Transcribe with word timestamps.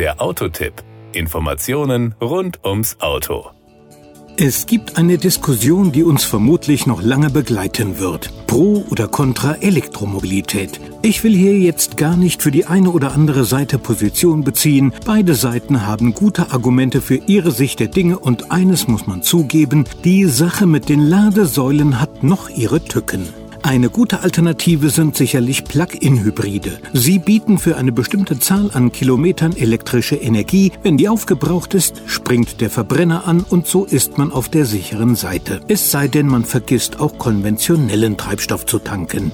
Der 0.00 0.22
Autotipp. 0.22 0.72
Informationen 1.12 2.14
rund 2.22 2.64
ums 2.64 2.96
Auto. 3.00 3.50
Es 4.38 4.64
gibt 4.64 4.96
eine 4.96 5.18
Diskussion, 5.18 5.92
die 5.92 6.04
uns 6.04 6.24
vermutlich 6.24 6.86
noch 6.86 7.02
lange 7.02 7.28
begleiten 7.28 7.98
wird. 7.98 8.32
Pro 8.46 8.86
oder 8.88 9.08
contra 9.08 9.56
Elektromobilität. 9.56 10.80
Ich 11.02 11.22
will 11.22 11.36
hier 11.36 11.58
jetzt 11.58 11.98
gar 11.98 12.16
nicht 12.16 12.40
für 12.42 12.50
die 12.50 12.64
eine 12.64 12.92
oder 12.92 13.12
andere 13.12 13.44
Seite 13.44 13.78
Position 13.78 14.42
beziehen. 14.42 14.94
Beide 15.04 15.34
Seiten 15.34 15.86
haben 15.86 16.14
gute 16.14 16.50
Argumente 16.50 17.02
für 17.02 17.16
ihre 17.16 17.50
Sicht 17.50 17.78
der 17.78 17.88
Dinge 17.88 18.18
und 18.18 18.50
eines 18.50 18.88
muss 18.88 19.06
man 19.06 19.22
zugeben, 19.22 19.84
die 20.04 20.24
Sache 20.24 20.66
mit 20.66 20.88
den 20.88 21.00
Ladesäulen 21.00 22.00
hat 22.00 22.22
noch 22.22 22.48
ihre 22.48 22.82
Tücken. 22.82 23.28
Eine 23.62 23.90
gute 23.90 24.20
Alternative 24.20 24.88
sind 24.90 25.16
sicherlich 25.16 25.64
Plug-in-Hybride. 25.64 26.78
Sie 26.92 27.18
bieten 27.18 27.58
für 27.58 27.76
eine 27.76 27.92
bestimmte 27.92 28.38
Zahl 28.38 28.70
an 28.72 28.90
Kilometern 28.90 29.54
elektrische 29.54 30.16
Energie. 30.16 30.72
Wenn 30.82 30.96
die 30.96 31.08
aufgebraucht 31.08 31.74
ist, 31.74 32.02
springt 32.06 32.60
der 32.60 32.70
Verbrenner 32.70 33.26
an 33.26 33.44
und 33.48 33.66
so 33.66 33.84
ist 33.84 34.18
man 34.18 34.32
auf 34.32 34.48
der 34.48 34.64
sicheren 34.64 35.14
Seite. 35.14 35.60
Es 35.68 35.90
sei 35.90 36.08
denn, 36.08 36.26
man 36.26 36.44
vergisst 36.44 37.00
auch 37.00 37.18
konventionellen 37.18 38.16
Treibstoff 38.16 38.66
zu 38.66 38.78
tanken. 38.78 39.30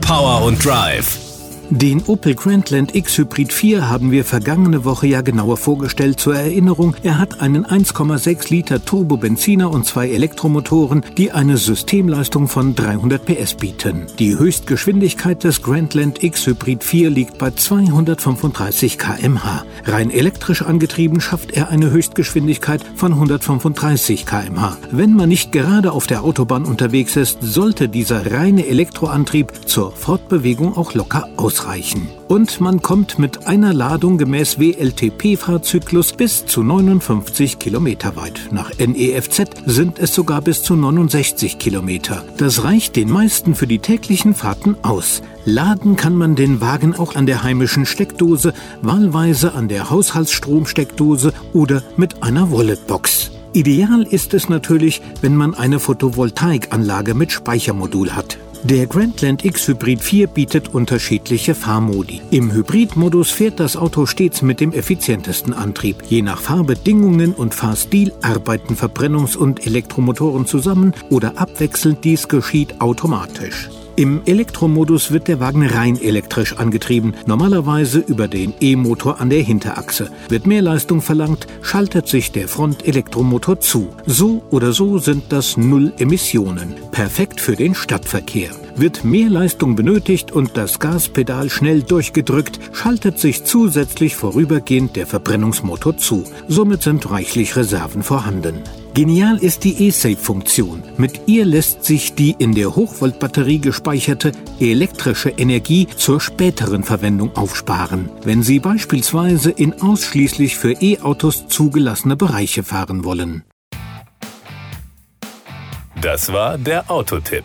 Power 0.00 0.44
und 0.44 0.64
Drive 0.64 1.29
den 1.70 2.02
Opel 2.06 2.34
Grandland 2.34 2.96
X 2.96 3.16
Hybrid 3.16 3.52
4 3.52 3.88
haben 3.88 4.10
wir 4.10 4.24
vergangene 4.24 4.84
Woche 4.84 5.06
ja 5.06 5.20
genauer 5.20 5.56
vorgestellt. 5.56 6.18
Zur 6.18 6.34
Erinnerung, 6.34 6.96
er 7.04 7.18
hat 7.18 7.40
einen 7.40 7.64
1,6 7.64 8.50
Liter 8.50 8.84
Turbo-Benziner 8.84 9.70
und 9.70 9.86
zwei 9.86 10.10
Elektromotoren, 10.10 11.04
die 11.16 11.30
eine 11.30 11.56
Systemleistung 11.58 12.48
von 12.48 12.74
300 12.74 13.24
PS 13.24 13.54
bieten. 13.54 14.06
Die 14.18 14.36
Höchstgeschwindigkeit 14.36 15.44
des 15.44 15.62
Grandland 15.62 16.24
X 16.24 16.44
Hybrid 16.48 16.82
4 16.82 17.08
liegt 17.08 17.38
bei 17.38 17.52
235 17.52 18.98
km/h. 18.98 19.64
Rein 19.84 20.10
elektrisch 20.10 20.62
angetrieben 20.62 21.20
schafft 21.20 21.52
er 21.52 21.68
eine 21.68 21.92
Höchstgeschwindigkeit 21.92 22.84
von 22.96 23.12
135 23.12 24.26
km/h. 24.26 24.76
Wenn 24.90 25.14
man 25.14 25.28
nicht 25.28 25.52
gerade 25.52 25.92
auf 25.92 26.08
der 26.08 26.24
Autobahn 26.24 26.64
unterwegs 26.64 27.14
ist, 27.14 27.38
sollte 27.42 27.88
dieser 27.88 28.32
reine 28.32 28.66
Elektroantrieb 28.66 29.52
zur 29.66 29.92
Fortbewegung 29.92 30.76
auch 30.76 30.94
locker 30.94 31.28
ausreichen 31.36 31.59
ausreichen. 31.60 32.08
Und 32.28 32.60
man 32.60 32.82
kommt 32.82 33.18
mit 33.18 33.46
einer 33.46 33.72
Ladung 33.72 34.18
gemäß 34.18 34.58
WLTP-Fahrzyklus 34.58 36.12
bis 36.12 36.46
zu 36.46 36.62
59 36.62 37.58
Kilometer 37.58 38.16
weit. 38.16 38.48
Nach 38.50 38.70
NEFZ 38.78 39.50
sind 39.66 39.98
es 39.98 40.14
sogar 40.14 40.40
bis 40.40 40.62
zu 40.62 40.76
69 40.76 41.58
Kilometer. 41.58 42.24
Das 42.36 42.64
reicht 42.64 42.96
den 42.96 43.10
meisten 43.10 43.54
für 43.54 43.66
die 43.66 43.80
täglichen 43.80 44.34
Fahrten 44.34 44.76
aus. 44.82 45.22
Laden 45.44 45.96
kann 45.96 46.14
man 46.14 46.36
den 46.36 46.60
Wagen 46.60 46.94
auch 46.94 47.14
an 47.16 47.26
der 47.26 47.42
heimischen 47.42 47.86
Steckdose, 47.86 48.52
wahlweise 48.82 49.54
an 49.54 49.68
der 49.68 49.90
Haushaltsstromsteckdose 49.90 51.32
oder 51.52 51.82
mit 51.96 52.22
einer 52.22 52.52
Walletbox. 52.52 53.32
Ideal 53.52 54.02
ist 54.02 54.32
es 54.32 54.48
natürlich, 54.48 55.02
wenn 55.22 55.34
man 55.34 55.54
eine 55.54 55.80
Photovoltaikanlage 55.80 57.14
mit 57.14 57.32
Speichermodul 57.32 58.12
hat. 58.12 58.38
Der 58.62 58.86
Grandland 58.86 59.42
X 59.42 59.68
Hybrid 59.68 60.02
4 60.02 60.26
bietet 60.26 60.74
unterschiedliche 60.74 61.54
Fahrmodi. 61.54 62.20
Im 62.30 62.52
Hybridmodus 62.52 63.30
fährt 63.30 63.58
das 63.58 63.74
Auto 63.74 64.04
stets 64.04 64.42
mit 64.42 64.60
dem 64.60 64.72
effizientesten 64.72 65.54
Antrieb. 65.54 66.02
Je 66.06 66.20
nach 66.20 66.42
Fahrbedingungen 66.42 67.32
und 67.32 67.54
Fahrstil 67.54 68.12
arbeiten 68.20 68.74
Verbrennungs- 68.74 69.36
und 69.36 69.66
Elektromotoren 69.66 70.44
zusammen 70.44 70.92
oder 71.08 71.38
abwechselnd 71.38 72.04
dies 72.04 72.28
geschieht 72.28 72.82
automatisch. 72.82 73.70
Im 74.00 74.22
Elektromodus 74.24 75.10
wird 75.10 75.28
der 75.28 75.40
Wagen 75.40 75.66
rein 75.66 76.00
elektrisch 76.00 76.56
angetrieben, 76.56 77.12
normalerweise 77.26 77.98
über 77.98 78.28
den 78.28 78.54
E-Motor 78.58 79.20
an 79.20 79.28
der 79.28 79.42
Hinterachse. 79.42 80.10
Wird 80.30 80.46
mehr 80.46 80.62
Leistung 80.62 81.02
verlangt, 81.02 81.46
schaltet 81.60 82.08
sich 82.08 82.32
der 82.32 82.48
Frontelektromotor 82.48 83.60
zu. 83.60 83.90
So 84.06 84.42
oder 84.48 84.72
so 84.72 84.96
sind 84.96 85.24
das 85.28 85.58
Null 85.58 85.92
Emissionen. 85.98 86.76
Perfekt 86.92 87.42
für 87.42 87.56
den 87.56 87.74
Stadtverkehr. 87.74 88.52
Wird 88.80 89.04
mehr 89.04 89.28
Leistung 89.28 89.76
benötigt 89.76 90.32
und 90.32 90.56
das 90.56 90.78
Gaspedal 90.78 91.50
schnell 91.50 91.82
durchgedrückt, 91.82 92.58
schaltet 92.72 93.18
sich 93.18 93.44
zusätzlich 93.44 94.16
vorübergehend 94.16 94.96
der 94.96 95.06
Verbrennungsmotor 95.06 95.98
zu. 95.98 96.24
Somit 96.48 96.82
sind 96.82 97.10
reichlich 97.10 97.56
Reserven 97.56 98.02
vorhanden. 98.02 98.62
Genial 98.94 99.36
ist 99.36 99.64
die 99.64 99.86
eSafe-Funktion. 99.86 100.82
Mit 100.96 101.28
ihr 101.28 101.44
lässt 101.44 101.84
sich 101.84 102.14
die 102.14 102.34
in 102.38 102.54
der 102.54 102.74
Hochvoltbatterie 102.74 103.58
gespeicherte 103.58 104.32
elektrische 104.60 105.28
Energie 105.28 105.86
zur 105.94 106.18
späteren 106.18 106.82
Verwendung 106.82 107.36
aufsparen, 107.36 108.08
wenn 108.24 108.42
Sie 108.42 108.60
beispielsweise 108.60 109.50
in 109.50 109.74
ausschließlich 109.82 110.56
für 110.56 110.72
E-Autos 110.72 111.48
zugelassene 111.48 112.16
Bereiche 112.16 112.62
fahren 112.62 113.04
wollen. 113.04 113.44
Das 116.00 116.32
war 116.32 116.56
der 116.56 116.90
Autotipp. 116.90 117.44